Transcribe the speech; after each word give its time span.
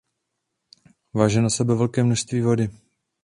Váže 1.13 1.41
na 1.41 1.49
sebe 1.49 1.75
velké 1.75 2.03
množství 2.03 2.41
vody. 2.41 2.69